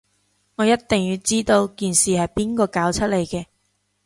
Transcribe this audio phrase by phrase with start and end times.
[0.55, 3.45] 我一定要知道件事係邊個搞出嚟嘅